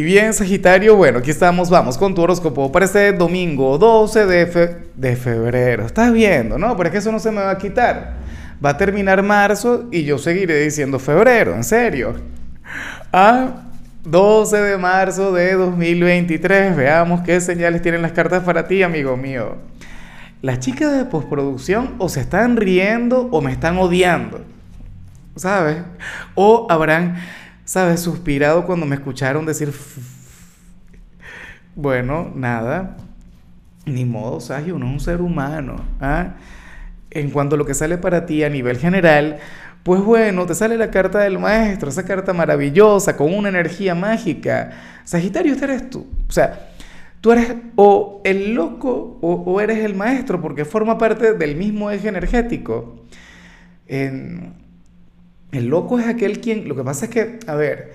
Y 0.00 0.02
bien, 0.02 0.32
Sagitario, 0.32 0.96
bueno, 0.96 1.18
aquí 1.18 1.30
estamos, 1.30 1.68
vamos 1.68 1.98
con 1.98 2.14
tu 2.14 2.22
horóscopo 2.22 2.72
para 2.72 2.86
este 2.86 3.12
domingo 3.12 3.76
12 3.76 4.24
de, 4.24 5.14
febrero. 5.14 5.84
Estás 5.84 6.10
viendo, 6.10 6.56
¿no? 6.56 6.74
Pero 6.74 6.88
es 6.88 6.92
que 6.92 6.98
eso 7.00 7.12
no 7.12 7.18
se 7.18 7.30
me 7.30 7.42
va 7.42 7.50
a 7.50 7.58
quitar. 7.58 8.14
Va 8.64 8.70
a 8.70 8.76
terminar 8.78 9.22
marzo 9.22 9.90
y 9.92 10.04
yo 10.04 10.16
seguiré 10.16 10.58
diciendo 10.62 10.98
febrero, 10.98 11.54
en 11.54 11.64
serio. 11.64 12.14
Ah, 13.12 13.64
12 14.04 14.56
de 14.56 14.78
marzo 14.78 15.34
de 15.34 15.52
2023. 15.52 16.74
Veamos 16.76 17.20
qué 17.20 17.38
señales 17.38 17.82
tienen 17.82 18.00
las 18.00 18.12
cartas 18.12 18.42
para 18.42 18.66
ti, 18.66 18.82
amigo 18.82 19.18
mío. 19.18 19.56
Las 20.40 20.60
chicas 20.60 20.96
de 20.96 21.04
postproducción 21.04 21.96
o 21.98 22.08
se 22.08 22.20
están 22.20 22.56
riendo 22.56 23.28
o 23.30 23.42
me 23.42 23.52
están 23.52 23.76
odiando. 23.76 24.46
¿Sabes? 25.36 25.82
O 26.34 26.68
habrán 26.70 27.16
¿sabes? 27.70 28.00
Suspirado 28.00 28.66
cuando 28.66 28.84
me 28.84 28.96
escucharon 28.96 29.46
decir... 29.46 29.72
Bueno, 31.76 32.32
nada, 32.34 32.96
ni 33.86 34.04
modo, 34.04 34.40
Sagio, 34.40 34.74
uno 34.74 34.86
es 34.88 34.92
un 34.94 34.98
ser 34.98 35.20
humano. 35.22 35.76
¿ah? 36.00 36.34
En 37.10 37.30
cuanto 37.30 37.54
a 37.54 37.58
lo 37.58 37.64
que 37.64 37.74
sale 37.74 37.96
para 37.96 38.26
ti 38.26 38.42
a 38.42 38.48
nivel 38.48 38.76
general, 38.76 39.38
pues 39.84 40.00
bueno, 40.00 40.46
te 40.46 40.56
sale 40.56 40.76
la 40.76 40.90
carta 40.90 41.20
del 41.20 41.38
maestro, 41.38 41.90
esa 41.90 42.04
carta 42.04 42.32
maravillosa, 42.32 43.16
con 43.16 43.32
una 43.32 43.50
energía 43.50 43.94
mágica. 43.94 44.72
Sagitario, 45.04 45.52
este 45.52 45.66
eres 45.66 45.90
tú. 45.90 46.08
O 46.28 46.32
sea, 46.32 46.70
tú 47.20 47.30
eres 47.30 47.54
o 47.76 48.20
el 48.24 48.52
loco 48.52 49.16
o, 49.20 49.34
o 49.46 49.60
eres 49.60 49.78
el 49.78 49.94
maestro, 49.94 50.40
porque 50.40 50.64
forma 50.64 50.98
parte 50.98 51.34
del 51.34 51.54
mismo 51.54 51.88
eje 51.92 52.08
energético. 52.08 53.06
En, 53.86 54.54
el 55.52 55.66
loco 55.66 55.98
es 55.98 56.06
aquel 56.06 56.40
quien, 56.40 56.68
lo 56.68 56.76
que 56.76 56.84
pasa 56.84 57.06
es 57.06 57.10
que, 57.10 57.38
a 57.46 57.54
ver, 57.54 57.92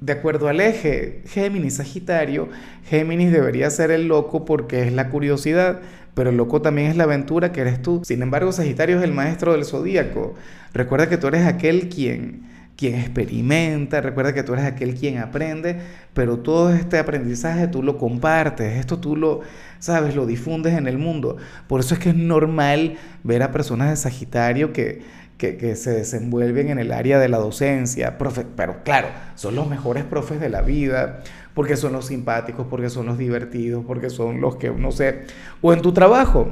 de 0.00 0.12
acuerdo 0.12 0.48
al 0.48 0.60
eje 0.60 1.22
Géminis-Sagitario, 1.26 2.48
Géminis 2.86 3.32
debería 3.32 3.70
ser 3.70 3.90
el 3.90 4.08
loco 4.08 4.44
porque 4.44 4.82
es 4.82 4.92
la 4.92 5.10
curiosidad, 5.10 5.80
pero 6.14 6.30
el 6.30 6.36
loco 6.36 6.62
también 6.62 6.88
es 6.88 6.96
la 6.96 7.04
aventura 7.04 7.52
que 7.52 7.60
eres 7.60 7.82
tú. 7.82 8.02
Sin 8.04 8.22
embargo, 8.22 8.50
Sagitario 8.52 8.98
es 8.98 9.04
el 9.04 9.12
maestro 9.12 9.52
del 9.52 9.64
zodíaco. 9.64 10.34
Recuerda 10.72 11.08
que 11.08 11.18
tú 11.18 11.28
eres 11.28 11.46
aquel 11.46 11.88
quien, 11.88 12.42
quien 12.76 12.94
experimenta, 12.94 14.00
recuerda 14.00 14.32
que 14.32 14.42
tú 14.42 14.54
eres 14.54 14.64
aquel 14.64 14.94
quien 14.94 15.18
aprende, 15.18 15.76
pero 16.14 16.38
todo 16.38 16.72
este 16.72 16.98
aprendizaje 16.98 17.68
tú 17.68 17.82
lo 17.82 17.98
compartes, 17.98 18.78
esto 18.78 18.98
tú 18.98 19.16
lo, 19.16 19.42
sabes, 19.78 20.16
lo 20.16 20.26
difundes 20.26 20.76
en 20.76 20.88
el 20.88 20.98
mundo. 20.98 21.36
Por 21.68 21.80
eso 21.80 21.94
es 21.94 22.00
que 22.00 22.08
es 22.08 22.16
normal 22.16 22.96
ver 23.22 23.42
a 23.42 23.52
personas 23.52 23.90
de 23.90 23.96
Sagitario 23.96 24.72
que 24.72 25.02
que, 25.40 25.74
se 25.74 25.90
desenvuelven 25.90 26.68
en 26.68 26.78
el 26.78 26.92
área 26.92 27.18
de 27.18 27.28
la 27.28 27.38
docencia, 27.38 28.18
pero 28.56 28.84
claro, 28.84 29.08
son 29.36 29.54
los 29.56 29.68
mejores 29.68 30.04
profes 30.04 30.38
de 30.38 30.50
la 30.50 30.60
vida, 30.60 31.22
porque 31.54 31.76
son 31.76 31.94
los 31.94 32.06
simpáticos, 32.06 32.66
porque 32.68 32.90
son 32.90 33.06
los 33.06 33.16
divertidos, 33.16 33.82
porque 33.86 34.10
son 34.10 34.42
los 34.42 34.56
que, 34.56 34.70
no 34.70 34.92
sé, 34.92 35.22
o 35.62 35.72
en 35.72 35.80
tu 35.80 35.92
trabajo. 35.92 36.48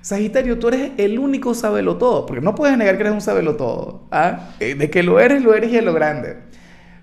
Sagitario, 0.00 0.58
tú 0.58 0.68
eres 0.68 0.92
el 0.96 1.18
único 1.18 1.52
sabelo 1.52 1.98
todo, 1.98 2.24
porque 2.24 2.40
no 2.40 2.54
puedes 2.54 2.76
negar 2.78 2.96
que 2.96 3.02
eres 3.02 3.12
un 3.12 3.20
sabelo 3.20 3.56
todo. 3.56 4.08
¿ah? 4.10 4.54
Eh, 4.58 4.74
de 4.74 4.88
que 4.88 5.02
lo 5.02 5.20
eres, 5.20 5.42
lo 5.42 5.54
eres 5.54 5.70
y 5.70 5.76
es 5.76 5.84
lo 5.84 5.92
grande. 5.92 6.38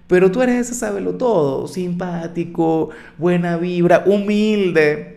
Pero 0.07 0.31
tú 0.31 0.41
eres 0.41 0.55
ese 0.55 0.73
sabelo 0.73 1.13
todo, 1.13 1.67
simpático, 1.67 2.89
buena 3.19 3.57
vibra, 3.57 4.03
humilde 4.07 5.16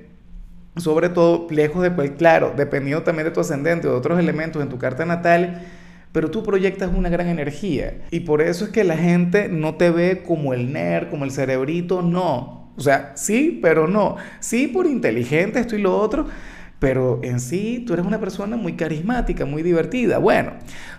sobre 0.81 1.09
todo 1.09 1.47
lejos 1.51 1.83
de, 1.83 1.91
pues, 1.91 2.13
claro, 2.13 2.53
dependiendo 2.57 3.03
también 3.03 3.27
de 3.27 3.31
tu 3.31 3.41
ascendente 3.41 3.89
o 3.89 3.93
de 3.93 3.97
otros 3.97 4.19
elementos 4.19 4.63
en 4.63 4.69
tu 4.69 4.79
carta 4.79 5.05
natal, 5.05 5.63
pero 6.13 6.31
tú 6.31 6.43
proyectas 6.43 6.91
una 6.95 7.09
gran 7.09 7.29
energía. 7.29 7.99
Y 8.11 8.21
por 8.21 8.43
eso 8.43 8.65
es 8.65 8.71
que 8.71 8.85
la 8.85 8.97
gente 8.97 9.49
no 9.49 9.77
te 9.77 9.91
ve 9.91 10.23
como 10.27 10.55
el 10.55 10.73
nerd, 10.73 11.09
como 11.09 11.25
el 11.25 11.31
cerebrito, 11.31 12.03
no. 12.03 12.73
O 12.77 12.81
sea, 12.81 13.13
sí, 13.15 13.59
pero 13.63 13.87
no. 13.87 14.17
Sí, 14.41 14.67
por 14.67 14.87
inteligente, 14.87 15.61
esto 15.61 15.77
y 15.77 15.83
lo 15.83 15.97
otro, 15.97 16.27
pero 16.79 17.21
en 17.23 17.39
sí 17.39 17.85
tú 17.87 17.93
eres 17.93 18.07
una 18.07 18.19
persona 18.19 18.57
muy 18.57 18.73
carismática, 18.73 19.45
muy 19.45 19.63
divertida. 19.63 20.19
Bueno, 20.19 20.53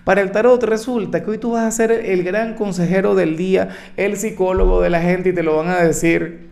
para 0.04 0.22
el 0.22 0.32
tarot 0.32 0.64
resulta 0.64 1.24
que 1.24 1.32
hoy 1.32 1.38
tú 1.40 1.52
vas 1.52 1.66
a 1.66 1.72
ser 1.72 1.92
el 1.92 2.24
gran 2.24 2.54
consejero 2.54 3.16
del 3.16 3.36
día, 3.36 3.70
el 3.98 4.16
psicólogo 4.16 4.82
de 4.82 4.92
la 4.92 5.02
gente 5.02 5.30
y 5.30 5.34
te 5.34 5.44
lo 5.44 5.58
van 5.58 5.70
a 5.70 5.82
decir. 5.82 6.52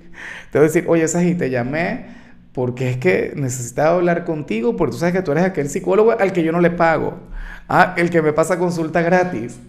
Te 0.51 0.57
voy 0.57 0.65
a 0.65 0.67
decir, 0.67 0.85
oye, 0.87 1.07
Saji, 1.07 1.35
te 1.35 1.49
llamé 1.49 2.18
porque 2.53 2.89
es 2.89 2.97
que 2.97 3.33
necesitaba 3.35 3.95
hablar 3.95 4.25
contigo, 4.25 4.75
porque 4.75 4.93
tú 4.93 4.97
sabes 4.97 5.13
que 5.13 5.21
tú 5.21 5.31
eres 5.31 5.43
aquel 5.43 5.69
psicólogo 5.69 6.11
al 6.11 6.33
que 6.33 6.43
yo 6.43 6.51
no 6.51 6.59
le 6.59 6.71
pago, 6.71 7.19
ah, 7.67 7.93
el 7.97 8.09
que 8.09 8.21
me 8.21 8.33
pasa 8.33 8.57
consulta 8.57 9.01
gratis. 9.01 9.59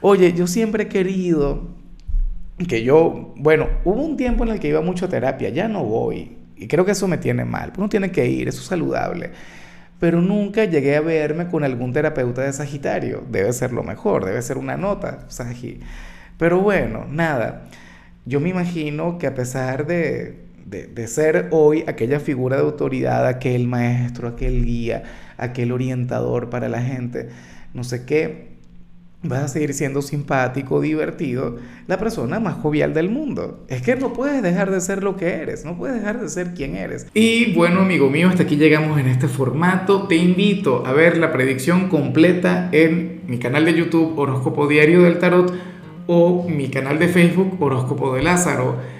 Oye, 0.00 0.32
yo 0.32 0.46
siempre 0.46 0.84
he 0.84 0.88
querido 0.88 1.68
que 2.68 2.82
yo, 2.82 3.32
bueno, 3.36 3.68
hubo 3.84 4.02
un 4.02 4.16
tiempo 4.16 4.44
en 4.44 4.50
el 4.50 4.60
que 4.60 4.68
iba 4.68 4.80
mucho 4.80 5.06
a 5.06 5.08
terapia, 5.08 5.48
ya 5.48 5.68
no 5.68 5.84
voy, 5.84 6.36
y 6.56 6.68
creo 6.68 6.84
que 6.84 6.92
eso 6.92 7.08
me 7.08 7.18
tiene 7.18 7.44
mal, 7.44 7.72
uno 7.76 7.88
tiene 7.88 8.10
que 8.10 8.26
ir, 8.26 8.48
eso 8.48 8.60
es 8.60 8.66
saludable, 8.66 9.30
pero 9.98 10.20
nunca 10.20 10.64
llegué 10.64 10.96
a 10.96 11.00
verme 11.00 11.48
con 11.48 11.64
algún 11.64 11.92
terapeuta 11.92 12.42
de 12.42 12.52
Sagitario, 12.52 13.24
debe 13.30 13.52
ser 13.52 13.72
lo 13.72 13.82
mejor, 13.82 14.24
debe 14.24 14.40
ser 14.42 14.56
una 14.58 14.76
nota, 14.76 15.24
Sagi. 15.28 15.80
Pero 16.38 16.60
bueno, 16.60 17.06
nada, 17.08 17.66
yo 18.24 18.40
me 18.40 18.48
imagino 18.48 19.18
que 19.18 19.26
a 19.26 19.34
pesar 19.34 19.86
de, 20.70 21.06
ser 21.08 21.48
hoy 21.50 21.84
aquella 21.86 22.20
figura 22.20 22.56
de 22.56 22.62
autoridad, 22.62 23.26
aquel 23.26 23.66
maestro, 23.66 24.28
aquel 24.28 24.64
guía, 24.64 25.02
aquel 25.36 25.72
orientador 25.72 26.48
para 26.48 26.68
la 26.68 26.80
gente, 26.80 27.28
no 27.74 27.82
sé 27.82 28.04
qué, 28.04 28.50
vas 29.22 29.42
a 29.42 29.48
seguir 29.48 29.74
siendo 29.74 30.00
simpático, 30.00 30.80
divertido, 30.80 31.56
la 31.86 31.98
persona 31.98 32.40
más 32.40 32.54
jovial 32.54 32.94
del 32.94 33.10
mundo. 33.10 33.64
Es 33.68 33.82
que 33.82 33.96
no 33.96 34.12
puedes 34.12 34.42
dejar 34.42 34.70
de 34.70 34.80
ser 34.80 35.02
lo 35.02 35.16
que 35.16 35.26
eres, 35.26 35.64
no 35.64 35.76
puedes 35.76 35.96
dejar 35.96 36.20
de 36.20 36.28
ser 36.28 36.54
quien 36.54 36.76
eres. 36.76 37.06
Y 37.12 37.52
bueno, 37.52 37.80
amigo 37.80 38.08
mío, 38.08 38.28
hasta 38.28 38.44
aquí 38.44 38.56
llegamos 38.56 38.98
en 38.98 39.08
este 39.08 39.28
formato. 39.28 40.06
Te 40.06 40.16
invito 40.16 40.86
a 40.86 40.92
ver 40.92 41.18
la 41.18 41.32
predicción 41.32 41.88
completa 41.88 42.70
en 42.72 43.22
mi 43.26 43.38
canal 43.38 43.64
de 43.64 43.74
YouTube 43.74 44.18
Horóscopo 44.18 44.68
Diario 44.68 45.02
del 45.02 45.18
Tarot 45.18 45.52
o 46.06 46.48
mi 46.48 46.68
canal 46.70 46.98
de 46.98 47.08
Facebook 47.08 47.60
Horóscopo 47.60 48.14
de 48.14 48.22
Lázaro. 48.22 48.99